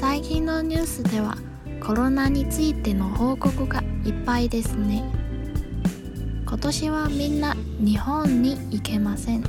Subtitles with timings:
[0.00, 1.36] 最近のニュースでは
[1.86, 5.04] コロナについての報告がいっぱいですね
[6.48, 9.44] 今年はみんな日本に行けません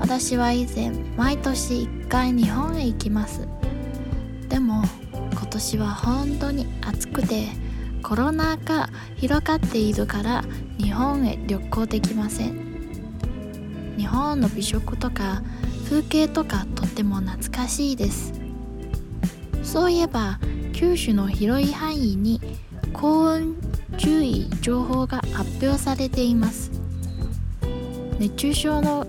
[0.00, 3.46] 私は以前毎年1回日本へ行きます
[4.48, 4.82] でも
[5.30, 7.46] 今年は本当に暑くて
[8.02, 10.42] コロナが広がっているから
[10.78, 13.16] 日本へ旅行できません
[13.96, 15.42] 日本の美食とか
[15.84, 18.36] 風景とかとても懐かしいです
[19.70, 20.38] そういえば
[20.72, 22.40] 九州の広い範囲に
[22.94, 23.54] 高温
[23.98, 26.70] 注意情報が発表されています
[28.18, 29.06] 熱中症の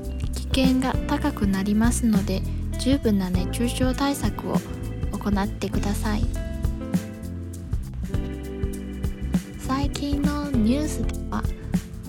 [0.53, 2.41] 危険が高くなりますので
[2.77, 4.57] 十分な熱中症対策を
[5.13, 6.25] 行ってください
[9.59, 11.41] 最近のニュースでは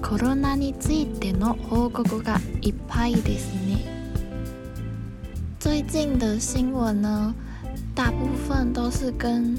[0.03, 4.13] コロナについての報告がいっぱいですね
[5.61, 7.33] 最近的新闻呢
[7.95, 9.57] 大部分都是跟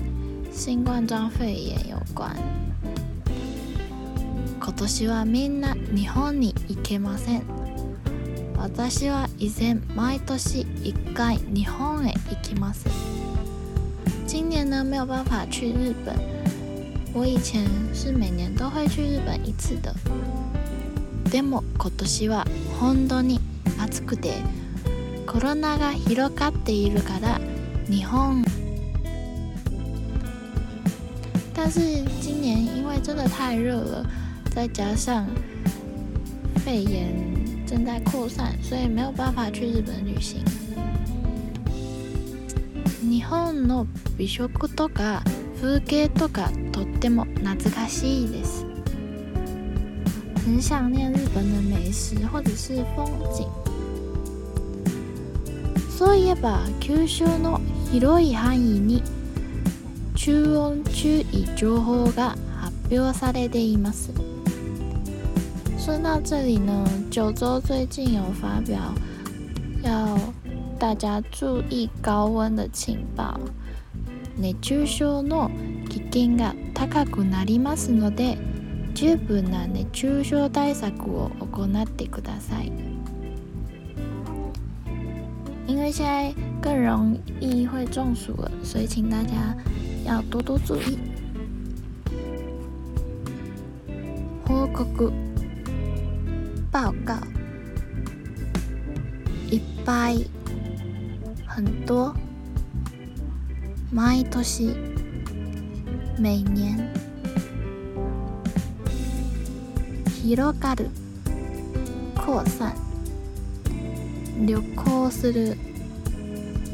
[0.51, 2.35] 新冠肺炎有关。
[5.09, 7.43] はみんな日本に行けません。
[8.57, 12.85] 私は以前毎年一回日本へ行きます。
[14.27, 16.15] 今年呢没有办法去日本。
[17.13, 19.93] 我以前是每年都会去日本一次的。
[21.29, 22.47] でもは
[22.79, 23.39] 本当に
[23.77, 24.33] 暑くて、
[25.27, 27.41] コロナが広がっているから。
[27.91, 28.41] 霓虹，
[31.53, 31.77] 但是
[32.21, 34.05] 今年因为真的太热了，
[34.55, 35.27] 再加上
[36.63, 37.13] 肺炎
[37.67, 40.39] 正在扩散，所以没有办法去日本旅行。
[43.03, 43.85] 霓虹の
[44.17, 45.21] 美食とか
[45.61, 48.65] 風景とかとっても懐かしいです。
[50.45, 53.49] 很想念日本的美食或者是风景，
[55.89, 57.59] 所以把九州の
[57.91, 59.03] 広い範囲に
[60.15, 64.11] 中温注意情報が発表されています。
[65.77, 68.79] 说到这里呢，九州最近有发表
[69.83, 70.17] 要
[70.79, 73.35] 大家注意高温的情報。
[74.39, 75.51] 熱中症の
[75.89, 78.37] 危険が高くなりますので
[78.95, 82.71] 十分な熱中症対策を行ってください。
[85.67, 89.53] 因为现在更容易会中暑了，所以请大家
[90.05, 90.97] 要多多注意。
[94.45, 94.85] 報告，
[96.71, 97.13] 報告，
[99.49, 100.25] いっ
[101.47, 102.13] 很多，
[103.91, 104.37] 毎年，
[106.19, 106.91] 每年，
[110.23, 110.89] 広がる，
[112.15, 112.73] 高散，
[114.45, 115.57] 旅行する。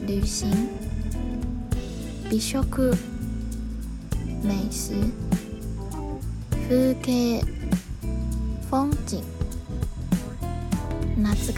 [0.07, 0.47] 旅行、
[4.41, 4.95] 美食、
[5.81, 7.41] 风景、
[8.72, 9.22] 风景、
[11.17, 11.51] 难思、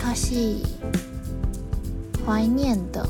[2.26, 3.08] 怀念的、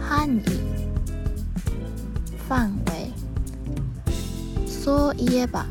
[0.00, 0.42] 汉语、
[2.48, 4.12] 范围、
[4.66, 5.64] 缩写吧。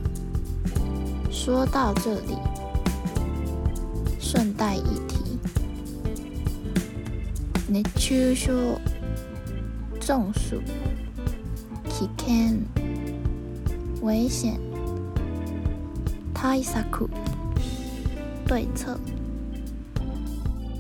[1.30, 2.34] 说到这里，
[4.22, 5.11] 顺带一。
[7.74, 8.52] 内出血、
[10.02, 10.62] 中暑、
[11.86, 12.60] 危险、
[14.02, 14.60] 危险、
[18.46, 19.00] 对策。